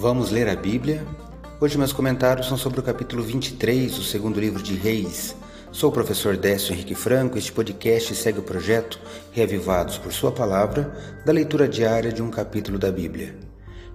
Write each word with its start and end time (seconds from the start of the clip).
Vamos 0.00 0.30
ler 0.30 0.48
a 0.48 0.56
Bíblia? 0.56 1.06
Hoje 1.60 1.76
meus 1.76 1.92
comentários 1.92 2.48
são 2.48 2.56
sobre 2.56 2.80
o 2.80 2.82
capítulo 2.82 3.22
23 3.22 3.96
do 3.96 4.02
segundo 4.02 4.40
livro 4.40 4.62
de 4.62 4.74
Reis. 4.74 5.36
Sou 5.70 5.90
o 5.90 5.92
professor 5.92 6.38
Décio 6.38 6.72
Henrique 6.72 6.94
Franco. 6.94 7.36
Este 7.36 7.52
podcast 7.52 8.14
segue 8.14 8.38
o 8.38 8.42
projeto 8.42 8.98
Reavivados 9.30 9.98
por 9.98 10.10
Sua 10.10 10.32
Palavra, 10.32 10.90
da 11.26 11.34
leitura 11.34 11.68
diária 11.68 12.10
de 12.10 12.22
um 12.22 12.30
capítulo 12.30 12.78
da 12.78 12.90
Bíblia. 12.90 13.36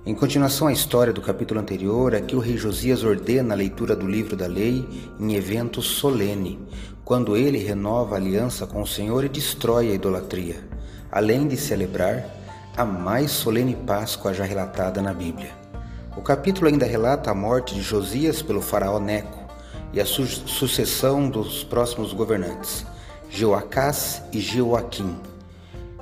Em 0.05 0.13
continuação 0.13 0.67
à 0.67 0.71
história 0.71 1.11
do 1.11 1.23
capítulo 1.23 1.59
anterior, 1.59 2.13
aqui 2.13 2.35
o 2.35 2.39
rei 2.39 2.55
Josias 2.55 3.03
ordena 3.03 3.55
a 3.55 3.57
leitura 3.57 3.95
do 3.95 4.05
livro 4.05 4.35
da 4.35 4.45
lei 4.45 4.87
em 5.19 5.33
evento 5.33 5.81
solene, 5.81 6.59
quando 7.03 7.35
ele 7.35 7.57
renova 7.57 8.13
a 8.13 8.19
aliança 8.19 8.67
com 8.67 8.79
o 8.79 8.87
Senhor 8.87 9.23
e 9.23 9.29
destrói 9.29 9.89
a 9.89 9.95
idolatria, 9.95 10.57
além 11.11 11.47
de 11.47 11.57
celebrar 11.57 12.23
a 12.77 12.85
mais 12.85 13.31
solene 13.31 13.75
Páscoa 13.87 14.35
já 14.35 14.43
relatada 14.43 15.01
na 15.01 15.11
Bíblia. 15.11 15.65
O 16.17 16.21
capítulo 16.21 16.67
ainda 16.67 16.85
relata 16.85 17.29
a 17.29 17.35
morte 17.35 17.75
de 17.75 17.81
Josias 17.81 18.41
pelo 18.41 18.61
faraó 18.61 18.99
Neco 18.99 19.37
e 19.91 19.99
a 19.99 20.05
su 20.05 20.25
sucessão 20.25 21.29
dos 21.29 21.63
próximos 21.65 22.13
governantes, 22.13 22.85
Jeoacás 23.29 24.21
e 24.31 24.39
Jeoaquim. 24.39 25.17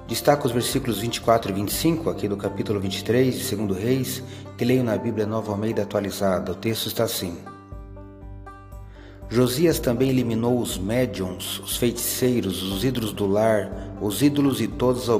Destaca 0.07 0.45
os 0.45 0.52
versículos 0.52 0.99
24 0.99 1.49
e 1.49 1.54
25 1.55 2.09
aqui 2.12 2.27
do 2.27 2.38
capítulo 2.38 2.80
23 2.80 3.34
de 3.34 3.55
2 3.55 3.84
Reis, 3.84 4.23
que 4.55 4.63
leio 4.63 4.84
na 4.84 4.95
Bíblia 4.98 5.26
Nova 5.26 5.52
Almeida 5.52 5.81
atualizada. 5.81 6.52
O 6.52 6.55
texto 6.55 6.85
está 6.85 7.05
assim: 7.05 7.35
Josias 9.34 9.80
também 9.80 10.12
eliminou 10.12 10.60
os 10.60 10.78
médiums, 10.78 11.60
os 11.62 11.76
feiticeiros, 11.76 12.62
os 12.62 12.84
ídolos 12.84 13.12
do 13.12 13.26
lar, 13.26 13.96
os 14.00 14.22
ídolos 14.22 14.62
e 14.62 14.68
todas 14.68 15.10
as 15.10 15.20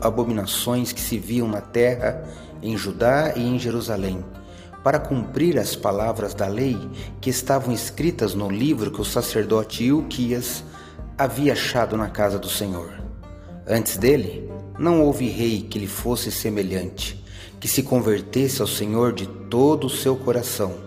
abominações 0.00 0.92
que 0.92 1.00
se 1.00 1.18
viam 1.18 1.46
na 1.46 1.60
terra, 1.60 2.26
em 2.62 2.74
Judá 2.74 3.34
e 3.36 3.42
em 3.42 3.58
Jerusalém, 3.58 4.24
para 4.82 4.98
cumprir 4.98 5.58
as 5.58 5.76
palavras 5.76 6.32
da 6.32 6.46
lei 6.46 6.78
que 7.20 7.28
estavam 7.28 7.70
escritas 7.70 8.34
no 8.34 8.48
livro 8.48 8.90
que 8.90 9.02
o 9.02 9.04
sacerdote 9.04 9.84
Ilquias 9.84 10.64
havia 11.18 11.52
achado 11.52 11.98
na 11.98 12.08
casa 12.08 12.38
do 12.38 12.48
Senhor. 12.48 12.90
Antes 13.68 13.98
dele, 13.98 14.50
não 14.78 15.02
houve 15.02 15.28
rei 15.28 15.60
que 15.60 15.78
lhe 15.78 15.86
fosse 15.86 16.32
semelhante, 16.32 17.22
que 17.60 17.68
se 17.68 17.82
convertesse 17.82 18.62
ao 18.62 18.66
Senhor 18.66 19.12
de 19.12 19.26
todo 19.26 19.86
o 19.86 19.90
seu 19.90 20.16
coração, 20.16 20.78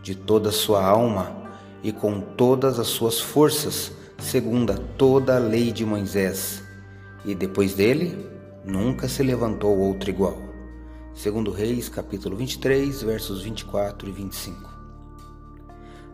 de 0.00 0.14
toda 0.14 0.50
a 0.50 0.52
sua 0.52 0.86
alma 0.86 1.39
e 1.82 1.92
com 1.92 2.20
todas 2.20 2.78
as 2.78 2.88
suas 2.88 3.20
forças, 3.20 3.92
segundo 4.18 4.78
toda 4.96 5.36
a 5.36 5.38
lei 5.38 5.72
de 5.72 5.84
Moisés. 5.84 6.62
E 7.24 7.34
depois 7.34 7.74
dele, 7.74 8.26
nunca 8.64 9.08
se 9.08 9.22
levantou 9.22 9.78
outro 9.78 10.10
igual. 10.10 10.38
Segundo 11.14 11.50
Reis, 11.50 11.88
capítulo 11.88 12.36
23, 12.36 13.02
versos 13.02 13.42
24 13.42 14.08
e 14.08 14.12
25. 14.12 14.70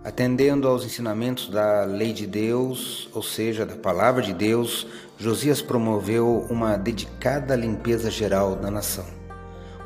Atendendo 0.03 0.69
aos 0.69 0.85
ensinamentos 0.85 1.49
da 1.49 1.85
lei 1.85 2.13
de 2.13 2.27
Deus, 2.27 3.09
ou 3.13 3.23
seja, 3.23 3.67
da 3.67 3.75
palavra 3.75 4.23
de 4.23 4.33
Deus, 4.33 4.87
Josias 5.19 5.61
promoveu 5.61 6.47
uma 6.49 6.77
dedicada 6.77 7.57
limpeza 7.57 8.09
geral 8.11 8.55
da 8.55 8.71
nação. 8.71 9.05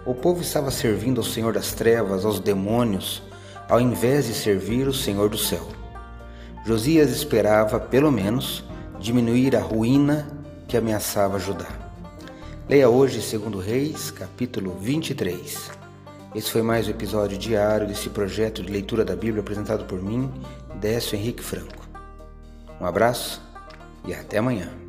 O 0.05 0.15
povo 0.15 0.43
estava 0.43 0.71
servindo 0.71 1.21
ao 1.21 1.27
Senhor 1.27 1.55
das 1.55 1.73
Trevas, 1.73 2.25
aos 2.25 2.39
demônios, 2.39 3.23
ao 3.71 3.81
invés 3.81 4.27
de 4.27 4.35
servir 4.35 4.89
o 4.89 4.93
Senhor 4.93 5.29
do 5.29 5.39
céu. 5.39 5.65
Josias 6.67 7.11
esperava, 7.11 7.79
pelo 7.79 8.11
menos, 8.11 8.65
diminuir 8.99 9.55
a 9.55 9.61
ruína 9.61 10.29
que 10.67 10.77
ameaçava 10.77 11.39
Judá. 11.39 11.69
Leia 12.69 12.89
hoje, 12.89 13.23
segundo 13.23 13.61
Reis, 13.61 14.11
capítulo 14.11 14.77
23. 14.81 15.71
Esse 16.35 16.51
foi 16.51 16.63
mais 16.63 16.89
um 16.89 16.91
episódio 16.91 17.39
diário 17.39 17.87
desse 17.87 18.11
projeto 18.11 18.61
de 18.61 18.73
leitura 18.73 19.05
da 19.05 19.15
Bíblia 19.15 19.41
apresentado 19.41 19.85
por 19.85 20.03
mim, 20.03 20.29
Décio 20.81 21.17
Henrique 21.17 21.43
Franco. 21.43 21.89
Um 22.81 22.87
abraço 22.87 23.41
e 24.05 24.13
até 24.13 24.39
amanhã. 24.39 24.80